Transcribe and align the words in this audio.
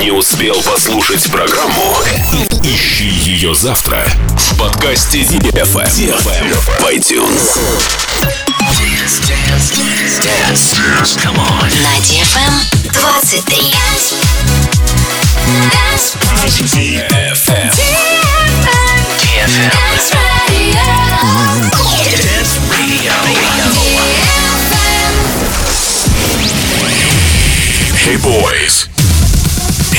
Не 0.00 0.10
успел 0.12 0.54
послушать 0.62 1.30
программу? 1.30 1.94
Ищи 2.62 3.04
ее 3.04 3.54
завтра 3.54 4.02
в 4.30 4.56
подкасте 4.58 5.20
DFM, 5.20 5.84
в 5.84 6.84
iTunes. 6.86 7.58
Dance, 8.78 9.20
dance, 9.28 9.70
dance, 9.76 10.16
dance. 10.24 10.74
На 11.82 11.98
DFM 12.00 12.54
23. 12.94 13.74
DFM. 16.64 17.70
DFM. 19.20 19.60
Dance 22.16 22.56
Radio. 22.72 23.12
Hey 28.02 28.16
boys. 28.16 28.99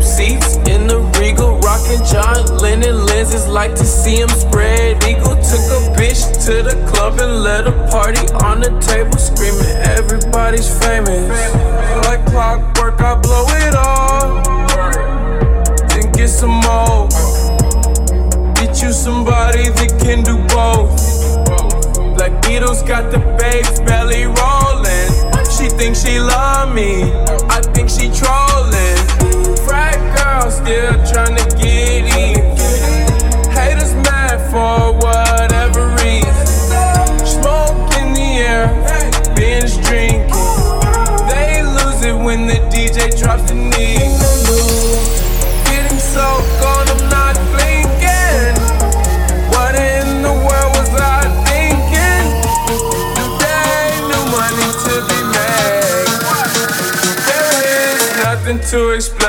Beetle 0.00 0.16
seats 0.16 0.56
in 0.68 0.86
the 0.86 1.00
regal, 1.18 1.58
rocking 1.60 2.04
John 2.04 2.58
Lennon 2.58 3.06
lenses. 3.06 3.46
Like 3.46 3.74
to 3.74 3.84
see 3.84 4.16
him 4.16 4.28
spread 4.28 5.02
eagle. 5.04 5.36
Took 5.36 5.66
a 5.70 5.80
bitch 5.96 6.22
to 6.46 6.62
the 6.62 6.76
club 6.90 7.20
and 7.20 7.42
let 7.42 7.66
a 7.66 7.72
party 7.90 8.26
on 8.44 8.60
the 8.60 8.70
table, 8.80 9.18
screaming 9.18 9.76
everybody's 9.96 10.68
famous. 10.80 11.30
Like 12.06 12.24
clockwork, 12.26 13.00
I 13.00 13.14
blow 13.20 13.46
it 13.48 13.74
all, 13.74 14.42
then 15.88 16.12
get 16.12 16.28
some 16.28 16.60
more. 16.66 17.08
Get 18.54 18.82
you 18.82 18.92
somebody 18.92 19.68
that 19.68 19.98
can 20.00 20.22
do 20.22 20.36
both. 20.48 20.96
Black 22.16 22.32
Beatles 22.42 22.86
got 22.86 23.10
the 23.10 23.18
babes 23.38 23.80
belly 23.80 24.24
rolling. 24.24 25.10
She 25.50 25.68
thinks 25.68 26.04
she 26.04 26.18
love 26.20 26.74
me, 26.74 27.12
I 27.48 27.60
think 27.74 27.90
she 27.90 28.08
trolling. 28.08 28.99
Still 30.50 30.92
trying 31.06 31.36
to 31.36 31.44
get 31.56 32.04
in. 32.18 32.56
Haters 33.50 33.94
mad 33.94 34.38
for 34.50 34.92
whatever 34.98 35.88
reason. 36.02 36.46
Smoke 37.24 37.94
in 38.00 38.12
the 38.12 38.42
air, 38.44 38.66
binge 39.36 39.74
drinking. 39.86 40.28
They 41.30 41.62
lose 41.62 42.02
it 42.04 42.14
when 42.14 42.46
the 42.46 42.58
DJ 42.72 43.16
drops 43.18 43.44
the 43.48 43.54
knee. 43.54 43.98
Getting 45.70 45.98
so 45.98 46.26
gone, 46.60 46.88
I'm 46.94 47.08
not 47.08 47.36
blinking. 47.54 48.54
What 49.54 49.74
in 49.76 50.22
the 50.22 50.34
world 50.34 50.72
was 50.76 50.90
I 50.98 51.30
thinking? 51.46 52.26
Today, 53.16 53.86
new 54.10 54.24
money 54.34 54.68
to 54.84 54.94
be 55.08 55.20
made. 55.30 56.10
There 57.28 57.54
is 57.94 58.02
nothing 58.24 58.58
to 58.70 58.90
explain. 58.90 59.19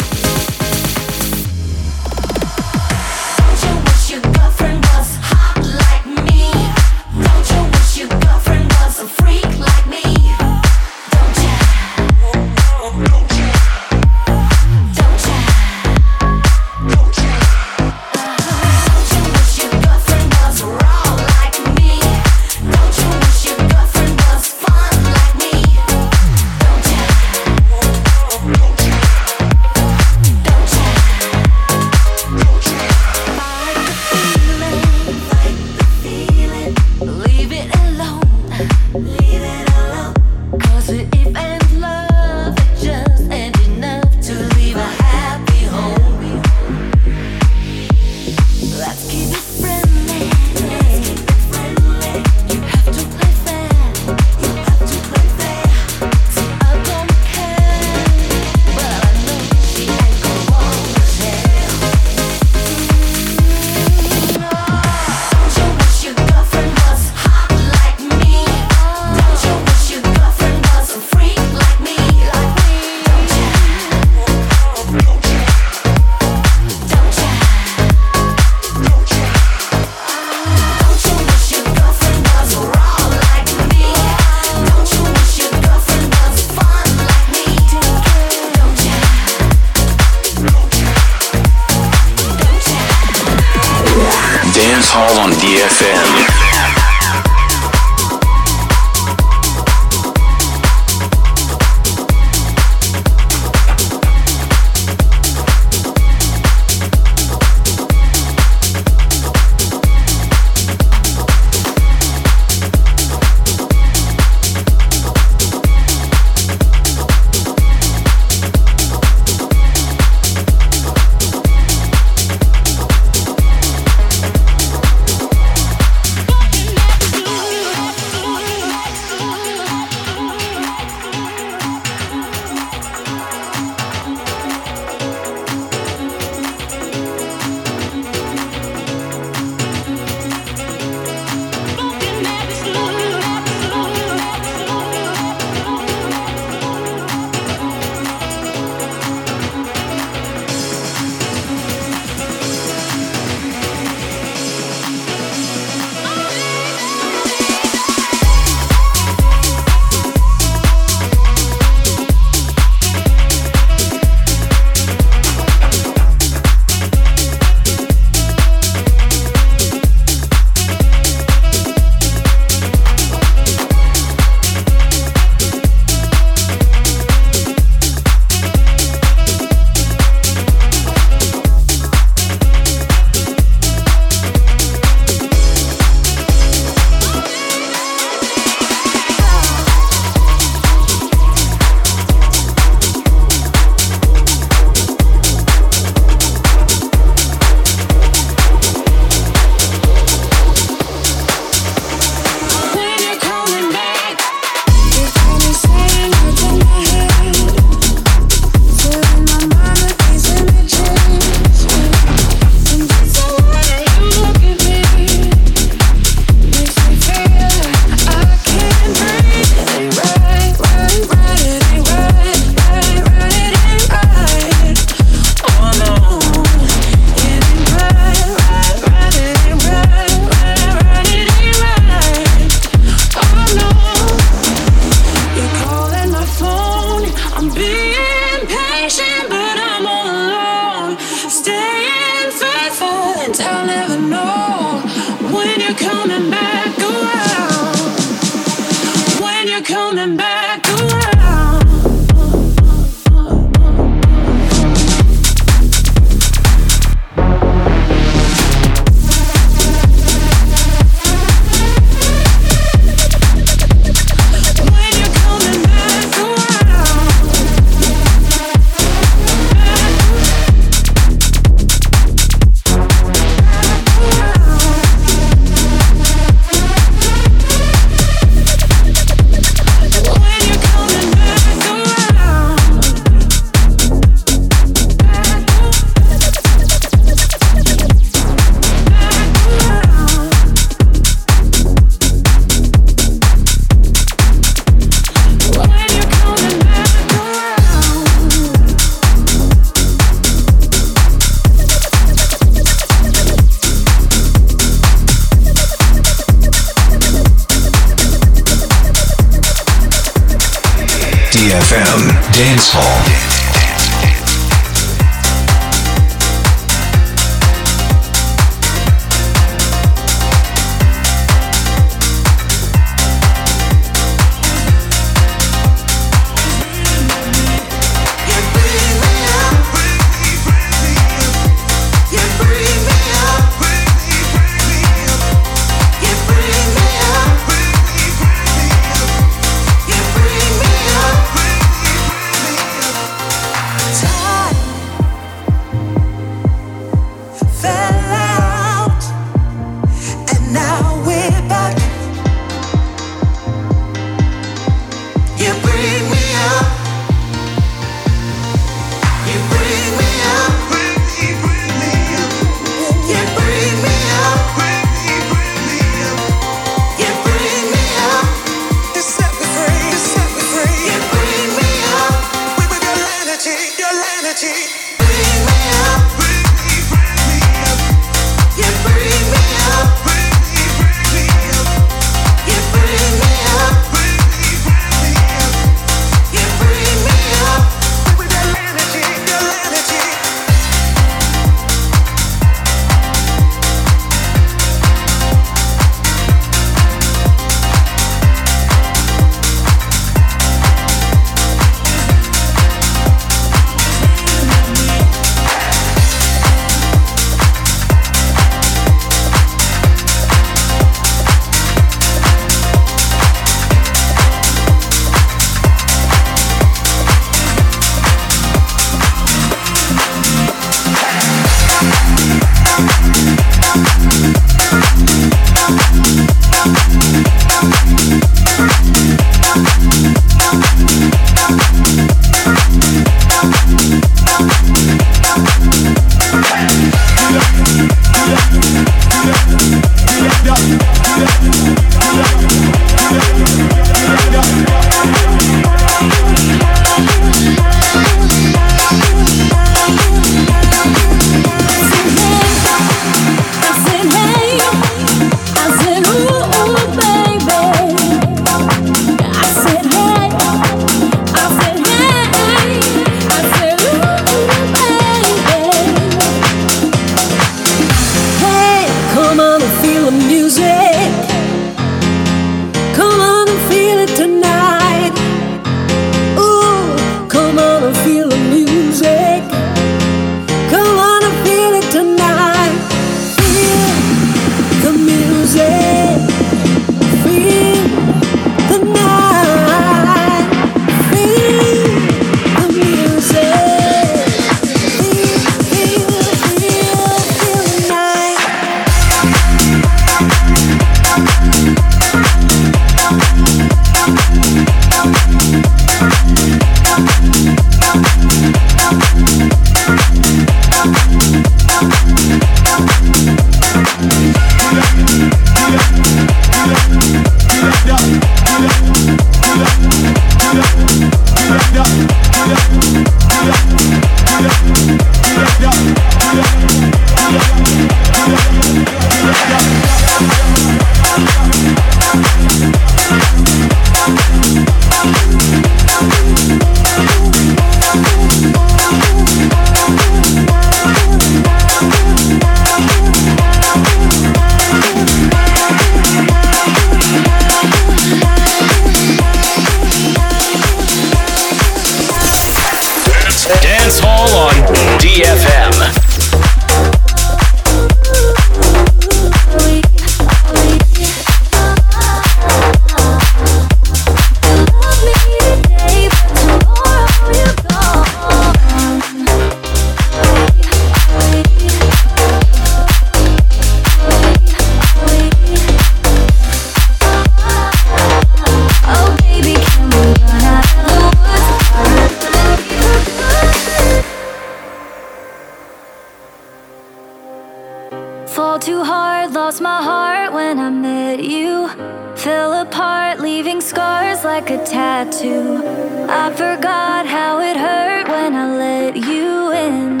lost 589.44 589.60
my 589.60 589.82
heart 589.82 590.32
when 590.32 590.58
I 590.58 590.70
met 590.70 591.22
you. 591.22 591.68
Fell 592.16 592.62
apart, 592.62 593.20
leaving 593.20 593.60
scars 593.60 594.24
like 594.24 594.48
a 594.48 594.56
tattoo. 594.64 595.60
I 596.08 596.32
forgot 596.32 597.04
how 597.06 597.40
it 597.40 597.54
hurt 597.54 598.08
when 598.08 598.34
I 598.34 598.46
let 598.56 598.96
you 598.96 599.52
in. 599.66 600.00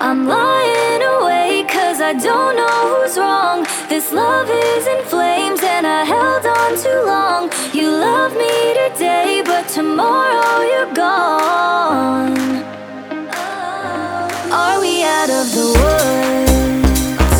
I'm 0.00 0.26
lying 0.26 1.02
awake, 1.16 1.68
cause 1.68 2.00
I 2.00 2.14
don't 2.14 2.56
know 2.56 2.78
who's 2.92 3.18
wrong. 3.18 3.66
This 3.90 4.10
love 4.10 4.48
is 4.48 4.86
in 4.86 5.04
flames, 5.12 5.60
and 5.62 5.86
I 5.86 6.02
held 6.14 6.46
on 6.46 6.70
too 6.84 7.00
long. 7.14 7.42
You 7.74 7.90
love 7.90 8.32
me 8.32 8.54
today, 8.80 9.42
but 9.44 9.68
tomorrow 9.68 10.62
you're 10.72 10.94
gone. 10.94 12.71
Are 14.54 14.80
we 14.80 15.02
out 15.02 15.30
of 15.30 15.50
the 15.54 15.66
woods? 15.80 17.38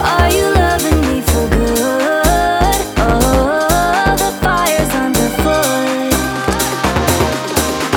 Are 0.00 0.28
you 0.28 0.44
loving 0.54 1.00
me 1.02 1.20
for 1.20 1.46
good? 1.48 2.80
Oh, 2.98 4.14
the 4.18 4.32
fire's 4.42 4.92
underfoot. 5.04 6.14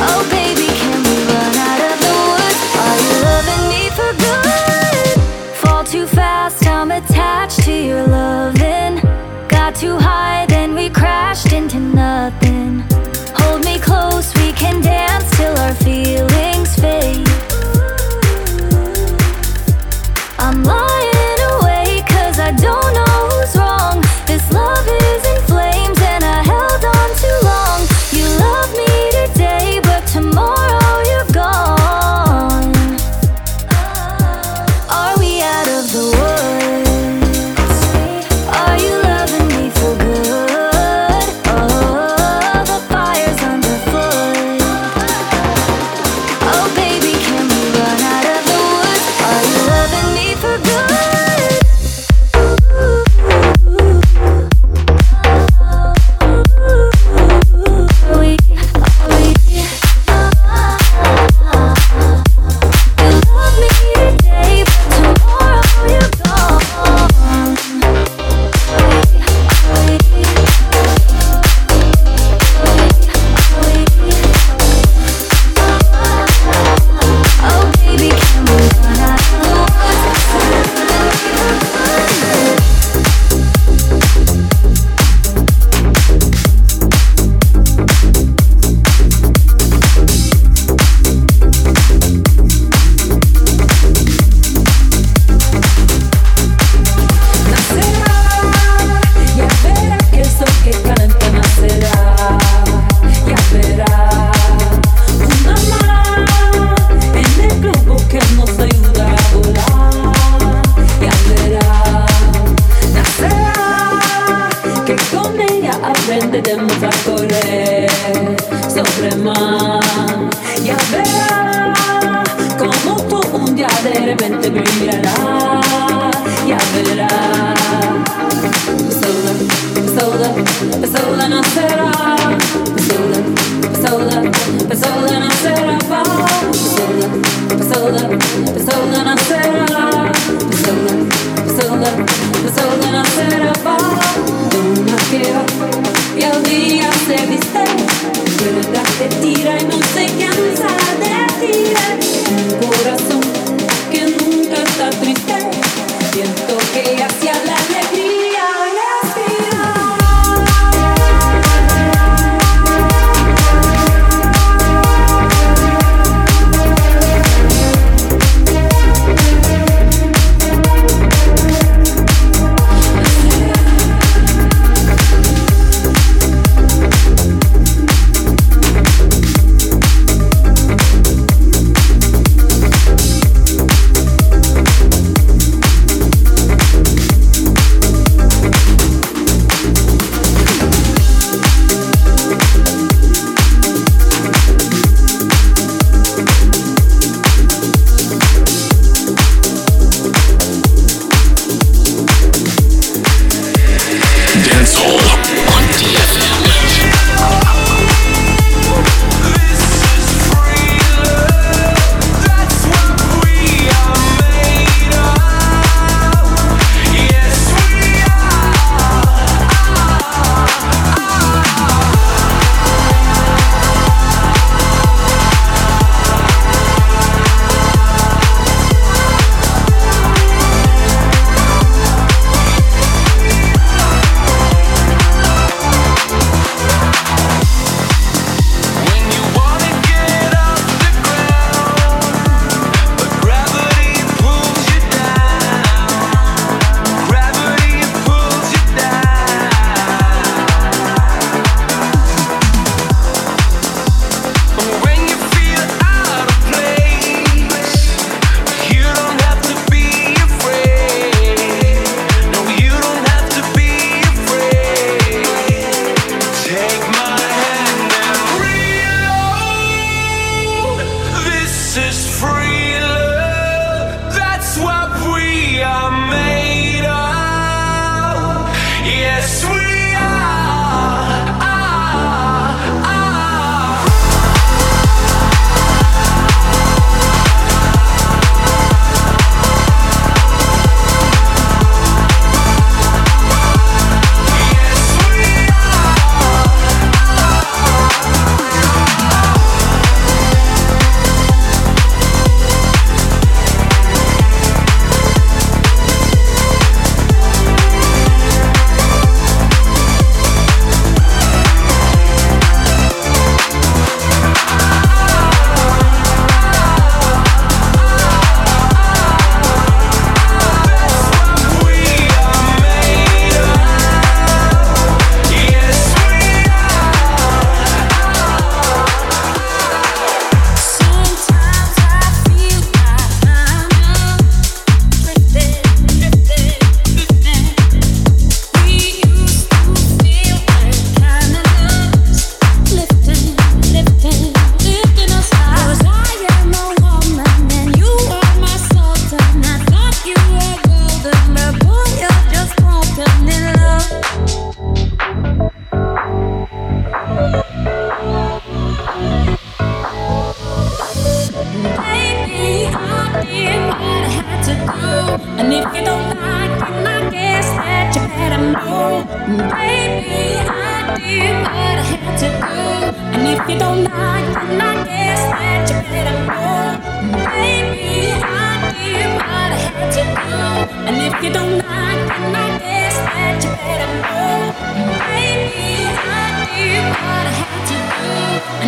Oh, 0.07 0.21
baby, 0.29 0.67
can 0.79 0.99
we 1.07 1.15
run 1.31 1.55
out 1.69 1.81
of 1.89 1.97
the 2.05 2.13
woods? 2.29 2.61
Are 2.85 2.99
you 3.05 3.13
loving 3.29 3.63
me 3.73 3.83
for 3.97 4.11
good? 4.25 5.17
Fall 5.57 5.83
too 5.83 6.05
fast, 6.05 6.67
I'm 6.67 6.91
attached 6.91 7.63
to 7.63 7.73
your 7.73 8.05
love. 8.07 8.54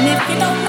Dance, 0.08 0.67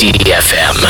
DFM. 0.00 0.89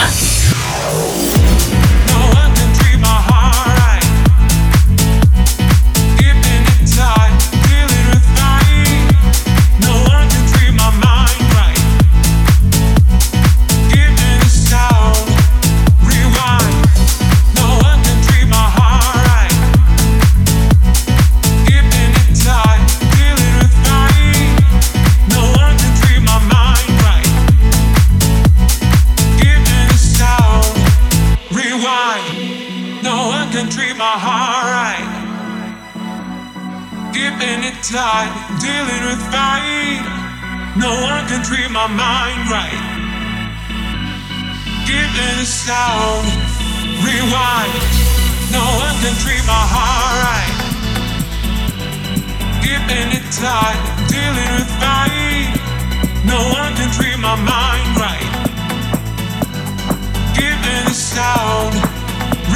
Can 33.51 33.69
treat 33.69 33.97
my 33.97 34.17
heart 34.17 34.65
right. 34.71 35.11
Keeping 37.13 37.61
it 37.67 37.79
tight, 37.83 38.33
dealing 38.63 39.03
with 39.11 39.23
fight. 39.31 40.03
No 40.77 40.93
one 41.03 41.27
can 41.27 41.43
treat 41.43 41.71
my 41.71 41.87
mind 41.87 42.51
right. 42.51 42.83
Giving 44.87 45.37
the 45.39 45.47
sound, 45.47 46.27
rewind. 47.05 47.83
No 48.51 48.65
one 48.83 48.97
can 49.03 49.15
treat 49.23 49.45
my 49.47 49.65
heart 49.75 50.17
right 50.27 50.71
keeping 52.71 53.11
it 53.19 53.27
tight, 53.33 53.81
dealing 54.09 54.51
with 54.55 54.71
fight. 54.79 55.51
No 56.25 56.39
one 56.59 56.73
can 56.79 56.91
treat 56.95 57.19
my 57.19 57.35
mind 57.35 57.91
right. 57.99 58.31
Giving 60.39 60.87
a 60.87 60.95
sound, 60.95 61.75